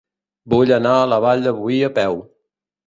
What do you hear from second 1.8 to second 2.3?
a peu.